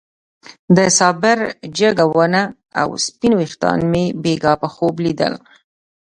[0.75, 1.37] د صابر
[1.79, 2.43] جګه ونه
[2.81, 5.33] او سپين ويښتان مې بېګاه په خوب ليدل.